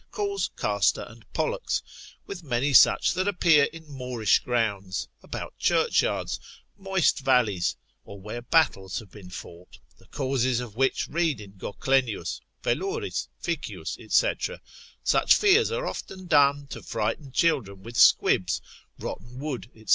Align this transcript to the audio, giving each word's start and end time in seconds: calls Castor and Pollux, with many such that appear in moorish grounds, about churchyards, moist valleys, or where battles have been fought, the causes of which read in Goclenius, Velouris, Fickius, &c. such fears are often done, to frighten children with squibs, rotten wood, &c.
calls 0.09 0.49
Castor 0.57 1.05
and 1.07 1.31
Pollux, 1.31 1.83
with 2.25 2.41
many 2.43 2.73
such 2.73 3.13
that 3.13 3.27
appear 3.27 3.65
in 3.65 3.85
moorish 3.87 4.39
grounds, 4.39 5.07
about 5.21 5.55
churchyards, 5.59 6.39
moist 6.75 7.19
valleys, 7.19 7.75
or 8.03 8.19
where 8.19 8.41
battles 8.41 8.97
have 8.97 9.11
been 9.11 9.29
fought, 9.29 9.77
the 9.99 10.07
causes 10.07 10.59
of 10.59 10.75
which 10.75 11.07
read 11.07 11.39
in 11.39 11.51
Goclenius, 11.51 12.41
Velouris, 12.63 13.27
Fickius, 13.39 13.95
&c. 14.09 14.33
such 15.03 15.35
fears 15.35 15.69
are 15.71 15.85
often 15.85 16.25
done, 16.25 16.65
to 16.71 16.81
frighten 16.81 17.31
children 17.31 17.83
with 17.83 17.95
squibs, 17.95 18.59
rotten 18.97 19.37
wood, 19.37 19.69
&c. 19.75 19.85